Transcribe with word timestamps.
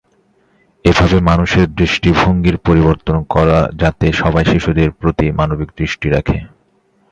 এভাবে 0.85 1.17
মানুষের 1.21 1.65
দৃষ্টিভঙ্গির 1.75 2.57
পরিবর্তন 2.67 3.17
করা 3.29 3.59
যাতে 3.73 4.07
সবাই 4.13 4.45
শিশুদের 4.45 4.89
প্রতি 4.91 5.25
মানবিক 5.31 5.69
দৃষ্টি 5.77 6.07
রাখে। 6.09 6.37